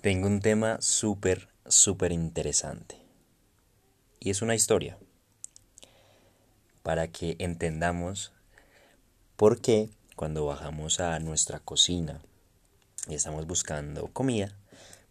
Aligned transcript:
Tengo 0.00 0.28
un 0.28 0.40
tema 0.40 0.78
súper, 0.80 1.50
súper 1.66 2.10
interesante. 2.12 2.96
Y 4.18 4.30
es 4.30 4.40
una 4.40 4.54
historia. 4.54 4.96
Para 6.82 7.08
que 7.08 7.36
entendamos 7.38 8.32
por 9.36 9.60
qué 9.60 9.90
cuando 10.16 10.46
bajamos 10.46 11.00
a 11.00 11.18
nuestra 11.18 11.58
cocina 11.58 12.22
y 13.08 13.14
estamos 13.14 13.46
buscando 13.46 14.06
comida, 14.06 14.56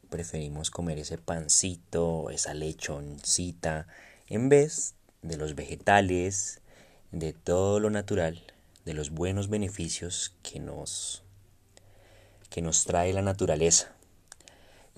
preferimos 0.10 0.72
comer 0.72 0.98
ese 0.98 1.20
pancito, 1.20 2.32
esa 2.32 2.56
lechoncita, 2.56 3.86
en 4.26 4.50
vez 4.50 4.96
de 5.22 5.38
los 5.38 5.54
vegetales, 5.54 6.62
de 7.12 7.34
todo 7.34 7.80
lo 7.80 7.92
natural, 7.92 8.42
de 8.86 8.96
los 8.96 9.12
buenos 9.12 9.50
beneficios 9.50 10.34
que 10.42 10.60
nos, 10.60 11.22
que 12.50 12.64
nos 12.64 12.86
trae 12.86 13.14
la 13.14 13.22
naturaleza. 13.22 13.94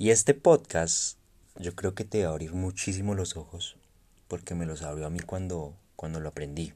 Y 0.02 0.10
este 0.10 0.34
podcast 0.34 1.20
yo 1.60 1.76
creo 1.76 1.94
que 1.94 2.04
te 2.04 2.24
va 2.24 2.30
a 2.30 2.32
abrir 2.32 2.56
muchísimo 2.56 3.14
los 3.14 3.38
ojos 3.38 3.78
porque 4.28 4.56
me 4.56 4.66
los 4.66 4.82
abrió 4.82 5.06
a 5.06 5.12
mí 5.12 5.20
cuando, 5.20 5.76
cuando 5.96 6.20
lo 6.20 6.30
aprendí. 6.30 6.74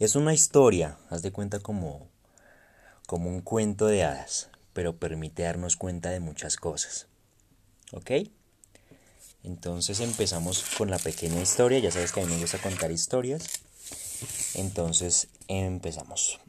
Es 0.00 0.16
una 0.16 0.34
historia, 0.34 0.98
haz 1.08 1.22
de 1.22 1.30
cuenta 1.30 1.60
como, 1.60 2.08
como 3.06 3.30
un 3.30 3.42
cuento 3.42 3.86
de 3.86 4.02
hadas, 4.02 4.50
pero 4.72 4.96
permite 4.96 5.44
darnos 5.44 5.76
cuenta 5.76 6.10
de 6.10 6.18
muchas 6.18 6.56
cosas. 6.56 7.06
¿Ok? 7.92 8.10
Entonces 9.44 10.00
empezamos 10.00 10.64
con 10.76 10.90
la 10.90 10.98
pequeña 10.98 11.40
historia, 11.40 11.78
ya 11.78 11.92
sabes 11.92 12.10
que 12.10 12.22
a 12.22 12.26
mí 12.26 12.34
me 12.34 12.40
gusta 12.40 12.58
contar 12.58 12.90
historias. 12.90 13.44
Entonces 14.54 15.28
empezamos. 15.46 16.40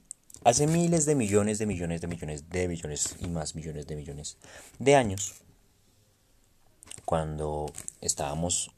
Hace 0.45 0.67
miles 0.67 1.05
de 1.05 1.15
millones 1.15 1.59
de 1.59 1.65
millones 1.65 1.99
de 1.99 2.07
millones 2.07 2.49
de 2.49 2.69
millones 2.69 3.17
y 3.19 3.27
más 3.27 3.55
millones 3.55 3.87
de 3.87 3.97
millones 3.97 4.37
de 4.79 4.95
años, 4.95 5.33
cuando 7.03 7.65
estábamos 7.99 8.71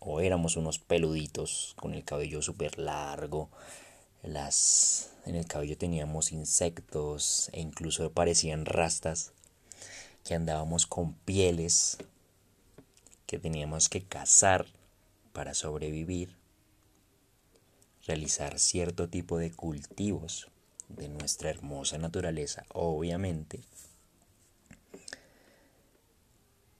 o 0.00 0.20
éramos 0.20 0.56
unos 0.56 0.80
peluditos 0.80 1.76
con 1.78 1.94
el 1.94 2.04
cabello 2.04 2.42
súper 2.42 2.80
largo, 2.80 3.48
las, 4.24 5.12
en 5.24 5.36
el 5.36 5.46
cabello 5.46 5.78
teníamos 5.78 6.32
insectos 6.32 7.48
e 7.52 7.60
incluso 7.60 8.10
parecían 8.10 8.66
rastas, 8.66 9.34
que 10.24 10.34
andábamos 10.34 10.88
con 10.88 11.14
pieles, 11.14 11.96
que 13.26 13.38
teníamos 13.38 13.88
que 13.88 14.02
cazar 14.02 14.66
para 15.32 15.54
sobrevivir, 15.54 16.36
realizar 18.04 18.58
cierto 18.58 19.08
tipo 19.08 19.38
de 19.38 19.52
cultivos 19.52 20.48
de 20.88 21.08
nuestra 21.08 21.50
hermosa 21.50 21.98
naturaleza, 21.98 22.64
obviamente. 22.72 23.60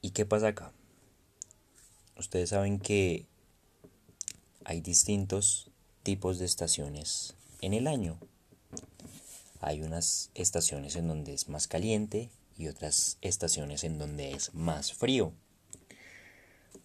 ¿Y 0.01 0.11
qué 0.11 0.27
pasa 0.27 0.49
acá? 0.49 0.73
Ustedes 2.17 2.51
saben 2.51 2.79
que 2.79 3.27
hay 4.65 4.81
distintos 4.81 5.71
tipos 6.03 6.39
de 6.39 6.45
estaciones 6.45 7.35
en 7.61 7.75
el 7.75 7.87
año. 7.87 8.19
Hay 9.61 9.83
unas 9.83 10.31
estaciones 10.35 10.97
en 10.97 11.09
donde 11.09 11.33
es 11.33 11.49
más 11.49 11.67
caliente 11.67 12.31
y 12.57 12.69
otras 12.69 13.19
estaciones 13.23 13.83
en 13.85 13.99
donde 13.99 14.33
es 14.33 14.55
más 14.55 14.93
frío. 14.93 15.33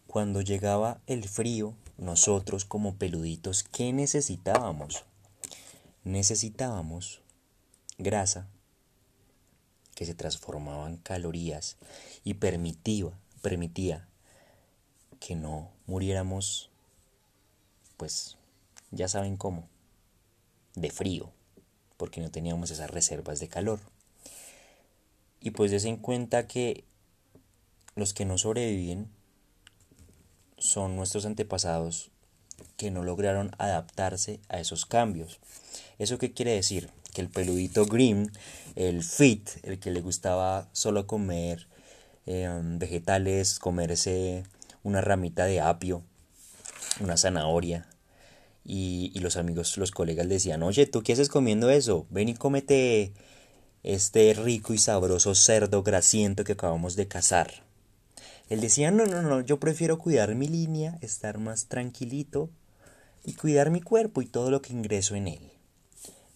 Cuando 0.08 0.42
llegaba 0.42 1.02
el 1.06 1.28
frío, 1.28 1.76
nosotros 1.98 2.66
como 2.66 2.96
peluditos, 2.96 3.64
¿qué 3.64 3.94
necesitábamos? 3.94 5.06
Necesitábamos 6.04 7.22
grasa 7.98 8.48
que 9.96 10.06
se 10.06 10.16
transformaba 10.16 10.88
en 10.88 10.98
calorías 10.98 11.78
y 12.24 12.36
permitía, 12.36 13.12
permitía 13.42 14.08
que 15.20 15.36
no 15.36 15.72
muriéramos, 15.88 16.70
pues 17.98 18.38
ya 18.92 19.08
saben 19.08 19.36
cómo, 19.36 19.68
de 20.76 20.90
frío, 20.90 21.32
porque 21.98 22.22
no 22.22 22.32
teníamos 22.32 22.72
esas 22.72 22.90
reservas 22.90 23.40
de 23.40 23.50
calor. 23.50 23.80
Y 25.42 25.52
pues 25.52 25.72
des 25.72 25.86
en 25.86 25.98
cuenta 25.98 26.48
que 26.48 26.86
los 27.96 28.14
que 28.14 28.26
no 28.26 28.38
sobreviven 28.38 29.10
son 30.58 30.96
nuestros 30.96 31.26
antepasados 31.26 32.12
que 32.78 32.92
no 32.92 33.04
lograron 33.04 33.52
adaptarse 33.58 34.40
a 34.50 34.60
esos 34.60 34.86
cambios. 34.86 35.40
¿Eso 35.98 36.18
qué 36.18 36.34
quiere 36.34 36.54
decir? 36.54 36.90
Que 37.14 37.22
el 37.22 37.30
peludito 37.30 37.86
green, 37.86 38.32
el 38.76 39.04
fit, 39.04 39.50
el 39.64 39.80
que 39.80 39.92
le 39.92 40.02
gustaba 40.02 40.70
solo 40.72 41.08
comer 41.08 41.68
em, 42.26 42.80
vegetales, 42.80 43.60
comerse 43.60 44.44
una 44.84 45.02
ramita 45.02 45.46
de 45.46 45.62
apio, 45.62 46.04
una 47.00 47.18
zanahoria, 47.18 47.88
y, 48.66 49.12
y, 49.16 49.20
los 49.20 49.38
amigos, 49.38 49.78
los 49.78 49.92
colegas 49.92 50.28
le 50.28 50.36
decían, 50.36 50.62
oye, 50.62 50.86
¿tú 50.86 51.02
qué 51.02 51.14
haces 51.14 51.30
comiendo 51.30 51.70
eso? 51.70 52.06
Ven 52.12 52.30
y 52.30 52.36
cómete 52.36 53.14
este 53.84 54.34
rico 54.34 54.74
y 54.74 54.78
sabroso 54.78 55.34
cerdo 55.34 55.82
grasiento 55.82 56.44
que 56.44 56.54
acabamos 56.54 56.96
de 56.96 57.08
cazar. 57.08 57.69
Él 58.50 58.62
decía, 58.62 58.90
no, 58.90 59.06
no, 59.06 59.22
no, 59.22 59.42
yo 59.42 59.60
prefiero 59.60 60.00
cuidar 60.00 60.34
mi 60.34 60.48
línea, 60.48 60.98
estar 61.02 61.38
más 61.38 61.68
tranquilito 61.68 62.50
y 63.24 63.34
cuidar 63.34 63.70
mi 63.70 63.80
cuerpo 63.80 64.24
y 64.24 64.26
todo 64.26 64.50
lo 64.50 64.62
que 64.62 64.74
ingreso 64.74 65.16
en 65.16 65.28
él. 65.28 65.52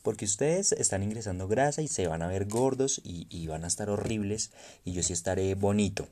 Porque 0.04 0.26
ustedes 0.26 0.74
están 0.74 1.02
ingresando 1.02 1.48
grasa 1.48 1.82
y 1.82 1.88
se 1.88 2.08
van 2.08 2.22
a 2.22 2.28
ver 2.28 2.46
gordos 2.46 3.02
y, 3.04 3.26
y 3.30 3.48
van 3.48 3.64
a 3.64 3.68
estar 3.68 3.90
horribles 3.90 4.52
y 4.86 4.94
yo 4.94 5.02
sí 5.02 5.14
estaré 5.14 5.56
bonito. 5.56 6.08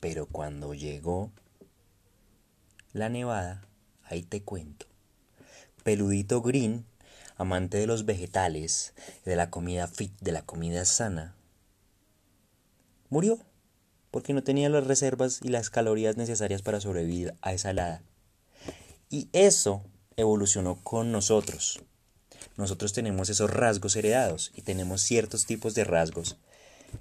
Pero 0.00 0.26
cuando 0.26 0.74
llegó 0.74 1.30
la 2.92 3.08
nevada, 3.08 3.64
ahí 4.04 4.22
te 4.22 4.42
cuento. 4.42 4.86
Peludito 5.82 6.42
Green, 6.42 6.84
amante 7.36 7.78
de 7.78 7.86
los 7.86 8.04
vegetales, 8.04 8.92
de 9.24 9.34
la 9.34 9.48
comida 9.48 9.86
fit, 9.86 10.12
de 10.20 10.32
la 10.32 10.42
comida 10.42 10.84
sana, 10.84 11.34
murió 13.08 13.38
porque 14.12 14.34
no 14.34 14.44
tenía 14.44 14.68
las 14.68 14.86
reservas 14.86 15.40
y 15.42 15.48
las 15.48 15.70
calorías 15.70 16.16
necesarias 16.16 16.62
para 16.62 16.80
sobrevivir 16.80 17.34
a 17.40 17.54
esa 17.54 17.70
helada. 17.70 18.02
Y 19.10 19.28
eso 19.32 19.82
evolucionó 20.16 20.78
con 20.84 21.10
nosotros. 21.10 21.80
Nosotros 22.56 22.92
tenemos 22.92 23.30
esos 23.30 23.50
rasgos 23.50 23.96
heredados 23.96 24.52
y 24.54 24.62
tenemos 24.62 25.00
ciertos 25.00 25.46
tipos 25.46 25.74
de 25.74 25.84
rasgos 25.84 26.36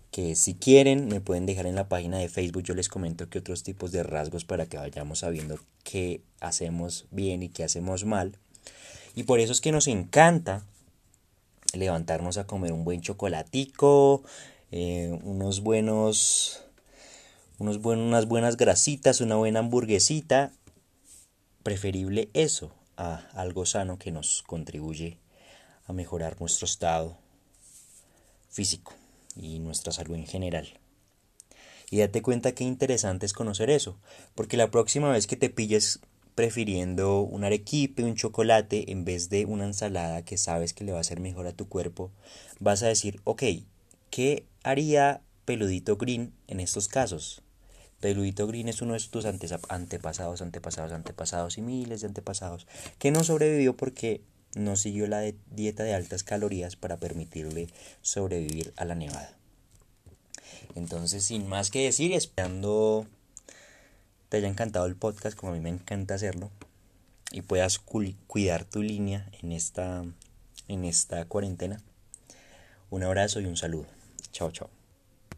que 0.09 0.35
si 0.35 0.53
quieren 0.55 1.09
me 1.09 1.19
pueden 1.19 1.45
dejar 1.45 1.65
en 1.65 1.75
la 1.75 1.89
página 1.89 2.17
de 2.17 2.29
Facebook, 2.29 2.63
yo 2.63 2.73
les 2.73 2.87
comento 2.87 3.29
que 3.29 3.39
otros 3.39 3.61
tipos 3.61 3.91
de 3.91 4.03
rasgos 4.03 4.45
para 4.45 4.65
que 4.65 4.77
vayamos 4.77 5.19
sabiendo 5.19 5.59
qué 5.83 6.21
hacemos 6.39 7.07
bien 7.11 7.43
y 7.43 7.49
qué 7.49 7.65
hacemos 7.65 8.05
mal. 8.05 8.37
Y 9.15 9.23
por 9.23 9.41
eso 9.41 9.51
es 9.51 9.59
que 9.59 9.73
nos 9.73 9.87
encanta 9.87 10.63
levantarnos 11.73 12.37
a 12.37 12.47
comer 12.47 12.71
un 12.71 12.85
buen 12.85 13.01
chocolatico, 13.01 14.23
eh, 14.71 15.19
unos 15.23 15.61
buenos 15.61 16.63
unas 17.61 18.27
buenas 18.27 18.57
grasitas, 18.57 19.21
una 19.21 19.35
buena 19.35 19.59
hamburguesita. 19.59 20.51
Preferible 21.63 22.29
eso 22.33 22.73
a 22.97 23.27
algo 23.33 23.65
sano 23.65 23.99
que 23.99 24.11
nos 24.11 24.43
contribuye 24.43 25.17
a 25.85 25.93
mejorar 25.93 26.39
nuestro 26.39 26.65
estado 26.65 27.17
físico 28.49 28.93
y 29.35 29.59
nuestra 29.59 29.91
salud 29.91 30.15
en 30.15 30.25
general. 30.25 30.79
Y 31.91 31.99
date 31.99 32.21
cuenta 32.21 32.53
qué 32.53 32.63
interesante 32.63 33.25
es 33.25 33.33
conocer 33.33 33.69
eso, 33.69 33.97
porque 34.33 34.57
la 34.57 34.71
próxima 34.71 35.11
vez 35.11 35.27
que 35.27 35.35
te 35.35 35.49
pilles 35.49 35.99
prefiriendo 36.35 37.21
un 37.21 37.43
arequipe, 37.43 38.03
un 38.03 38.15
chocolate, 38.15 38.91
en 38.91 39.05
vez 39.05 39.29
de 39.29 39.45
una 39.45 39.65
ensalada 39.65 40.23
que 40.23 40.37
sabes 40.37 40.73
que 40.73 40.83
le 40.83 40.93
va 40.93 40.99
a 40.99 41.01
hacer 41.01 41.19
mejor 41.19 41.45
a 41.45 41.53
tu 41.53 41.67
cuerpo, 41.67 42.11
vas 42.59 42.81
a 42.81 42.87
decir, 42.87 43.19
ok, 43.25 43.43
¿qué 44.09 44.45
haría 44.63 45.21
Peludito 45.45 45.97
Green 45.97 46.33
en 46.47 46.59
estos 46.59 46.87
casos? 46.87 47.43
Peludito 48.01 48.47
Green 48.47 48.67
es 48.67 48.81
uno 48.81 48.93
de 48.93 48.99
tus 48.99 49.25
antepasados, 49.25 50.41
antepasados, 50.41 50.91
antepasados 50.91 51.57
y 51.57 51.61
miles 51.61 52.01
de 52.01 52.07
antepasados 52.07 52.67
que 52.99 53.11
no 53.11 53.23
sobrevivió 53.23 53.77
porque 53.77 54.21
no 54.55 54.75
siguió 54.75 55.07
la 55.07 55.21
dieta 55.51 55.83
de 55.83 55.93
altas 55.93 56.23
calorías 56.23 56.75
para 56.75 56.97
permitirle 56.97 57.67
sobrevivir 58.01 58.73
a 58.75 58.85
la 58.85 58.95
nevada. 58.95 59.37
Entonces, 60.75 61.23
sin 61.23 61.47
más 61.47 61.69
que 61.69 61.83
decir, 61.83 62.11
esperando 62.13 63.05
te 64.29 64.37
haya 64.37 64.47
encantado 64.47 64.85
el 64.85 64.95
podcast 64.95 65.37
como 65.37 65.51
a 65.51 65.55
mí 65.55 65.61
me 65.61 65.69
encanta 65.69 66.15
hacerlo 66.15 66.49
y 67.31 67.41
puedas 67.41 67.79
cuidar 67.79 68.65
tu 68.65 68.81
línea 68.81 69.29
en 69.41 69.51
esta 69.51 70.03
en 70.67 70.85
esta 70.85 71.25
cuarentena. 71.25 71.81
Un 72.89 73.03
abrazo 73.03 73.39
y 73.41 73.45
un 73.45 73.57
saludo. 73.57 73.87
Chao, 74.31 74.51
chao. 74.51 74.80